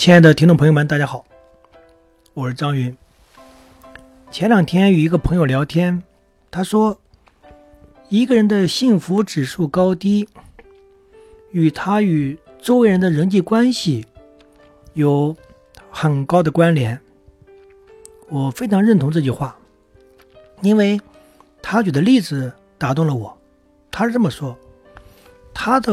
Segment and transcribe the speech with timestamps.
[0.00, 1.26] 亲爱的听众朋友们，大家好，
[2.32, 2.96] 我是张云。
[4.30, 6.02] 前两天与一个朋友聊天，
[6.50, 6.98] 他说，
[8.08, 10.26] 一个人的幸福指数高低，
[11.50, 14.06] 与他与周围人的人际关系
[14.94, 15.36] 有
[15.90, 16.98] 很高的关联。
[18.30, 19.54] 我非常认同这句话，
[20.62, 20.98] 因为
[21.60, 23.36] 他举的例子打动了我。
[23.90, 24.56] 他是这么说：，
[25.52, 25.92] 他的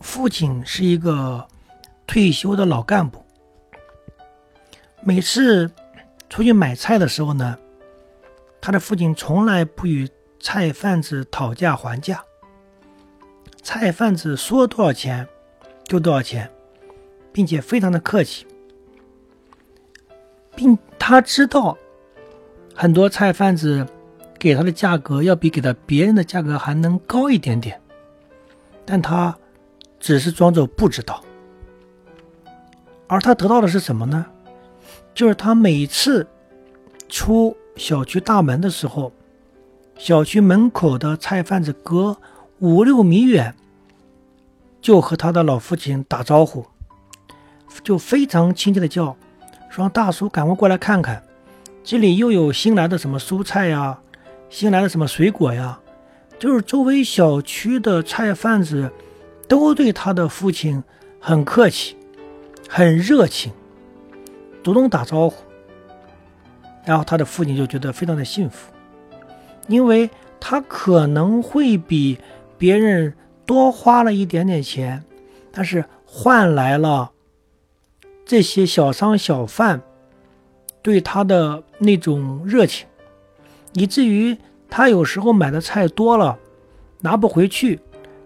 [0.00, 1.46] 父亲是一个
[2.04, 3.23] 退休的老干部。
[5.06, 5.70] 每次
[6.30, 7.58] 出去买菜的时候呢，
[8.58, 10.08] 他的父亲从来不与
[10.40, 12.24] 菜贩子讨价还价。
[13.62, 15.28] 菜贩子说多少钱
[15.84, 16.50] 就多少钱，
[17.32, 18.46] 并且非常的客气，
[20.56, 21.76] 并他知道
[22.74, 23.86] 很多菜贩子
[24.38, 27.78] 给他的价格要比给他别人的价格还能高一点点，
[28.86, 29.36] 但他
[30.00, 31.22] 只是装作不知道。
[33.06, 34.24] 而他得到的是什么呢？
[35.14, 36.26] 就是他每次
[37.08, 39.12] 出小区大门的时候，
[39.96, 42.16] 小区门口的菜贩子隔
[42.58, 43.54] 五六米远
[44.80, 46.66] 就和他的老父亲打招呼，
[47.82, 49.16] 就非常亲切的叫，
[49.70, 51.22] 说：“大叔，赶快过来看看，
[51.84, 54.00] 这里又有新来的什么蔬菜呀，
[54.50, 55.80] 新来的什么水果呀。”
[56.36, 58.90] 就是周围小区的菜贩子
[59.46, 60.82] 都对他的父亲
[61.20, 61.96] 很客气，
[62.68, 63.52] 很热情。
[64.64, 65.36] 主动打招呼，
[66.84, 68.72] 然后他的父亲就觉得非常的幸福，
[69.68, 72.18] 因为他可能会比
[72.56, 75.04] 别人多花了一点点钱，
[75.52, 77.12] 但是换来了
[78.24, 79.82] 这些小商小贩
[80.80, 82.86] 对他的那种热情，
[83.74, 84.36] 以至于
[84.70, 86.38] 他有时候买的菜多了
[87.00, 87.78] 拿不回去，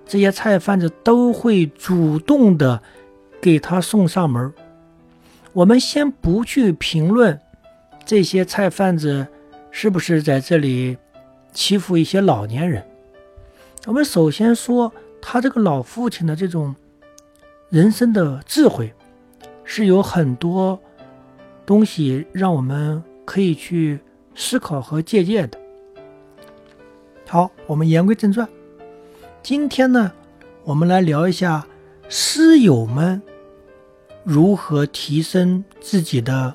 [0.06, 2.80] 这些菜贩子都会主动的
[3.40, 4.54] 给他送上门。
[5.52, 7.40] 我们先不去评论
[8.04, 9.26] 这些菜贩子
[9.70, 10.96] 是不是在这里
[11.52, 12.84] 欺负一些老年人。
[13.86, 16.74] 我们首先说他这个老父亲的这种
[17.70, 18.92] 人生的智慧，
[19.64, 20.78] 是有很多
[21.66, 23.98] 东西让我们可以去
[24.34, 25.58] 思考和借鉴的。
[27.26, 28.48] 好，我们言归正传，
[29.42, 30.12] 今天呢，
[30.64, 31.66] 我们来聊一下
[32.08, 33.20] 师友们。
[34.28, 36.54] 如何提升自己的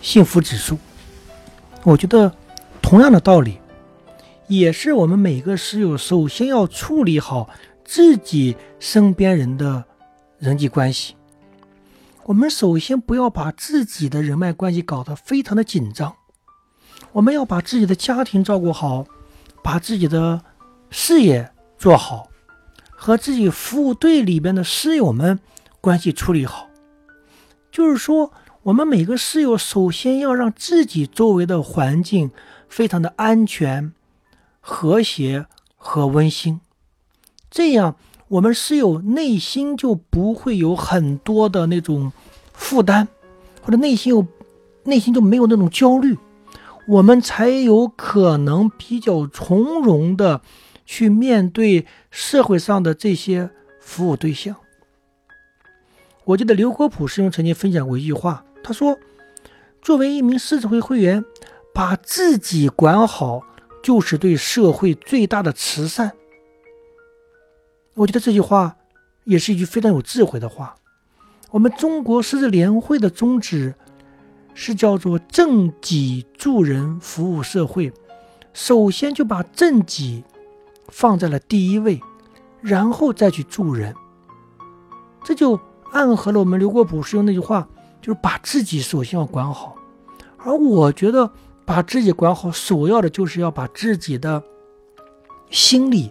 [0.00, 0.78] 幸福指数？
[1.82, 2.32] 我觉得
[2.80, 3.58] 同样的道理，
[4.46, 7.50] 也是我们每个室友首先要处理好
[7.84, 9.82] 自己身边人的
[10.38, 11.16] 人际关系。
[12.26, 16.14] 我们首先不要把自己的人脉关系搞得非常的紧张，
[17.10, 19.04] 我们要把自己的家庭照顾好，
[19.64, 20.40] 把自己的
[20.90, 22.28] 事业做好，
[22.92, 25.40] 和自己服务队里边的室友们
[25.80, 26.68] 关系处理好。
[27.74, 32.30] 就是说，我们每个室友首先要让自己周围的环境
[32.68, 33.92] 非常的安全、
[34.60, 36.60] 和谐和温馨，
[37.50, 37.96] 这样
[38.28, 42.12] 我们室友内心就不会有很多的那种
[42.52, 43.08] 负担，
[43.60, 44.24] 或者内心有
[44.84, 46.16] 内心就没有那种焦虑，
[46.86, 50.42] 我们才有可能比较从容的
[50.86, 54.54] 去面对社会上的这些服务对象。
[56.26, 58.98] 我记得刘国普师兄曾经分享过一句话，他说
[59.82, 61.22] ：“作为一名狮子会会员，
[61.74, 63.42] 把自己管好，
[63.82, 66.12] 就是对社会最大的慈善。”
[67.92, 68.76] 我觉得这句话
[69.24, 70.74] 也是一句非常有智慧的话。
[71.50, 73.74] 我们中国狮子联会的宗旨
[74.54, 77.92] 是叫做“正己助人，服务社会”，
[78.54, 80.24] 首先就把正己
[80.88, 82.00] 放在了第一位，
[82.62, 83.94] 然后再去助人，
[85.22, 85.60] 这就。
[85.92, 87.68] 暗合了我们刘国普师兄那句话，
[88.00, 89.76] 就是把自己首先要管好。
[90.38, 91.30] 而我觉得
[91.64, 94.42] 把自己管好，首要的就是要把自己的
[95.50, 96.10] 心理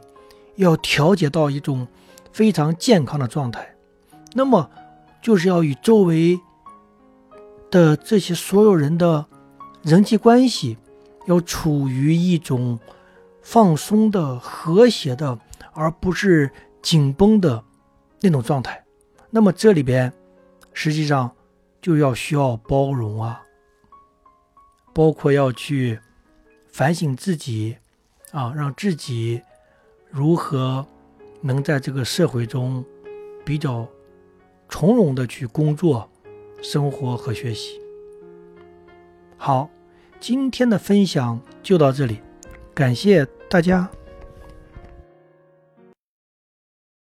[0.56, 1.88] 要调节到一种
[2.32, 3.76] 非常健康的状态。
[4.34, 4.70] 那么，
[5.22, 6.40] 就是要与周围
[7.70, 9.26] 的这些所有人的
[9.84, 10.78] 人际关系
[11.26, 12.80] 要处于一种
[13.42, 15.38] 放松的、和谐的，
[15.74, 16.50] 而不是
[16.82, 17.64] 紧绷的
[18.22, 18.83] 那种状态。
[19.36, 20.14] 那么这里边，
[20.74, 21.36] 实际上
[21.82, 23.44] 就要需要包容啊，
[24.94, 26.00] 包括要去
[26.68, 27.76] 反省自己
[28.32, 29.42] 啊，让自己
[30.12, 30.86] 如何
[31.42, 32.86] 能在这个社会中
[33.44, 33.88] 比较
[34.70, 36.08] 从容的去工作、
[36.62, 37.82] 生活和学习。
[39.36, 39.68] 好，
[40.20, 42.20] 今天的分享就到这里，
[42.76, 43.90] 感谢大家。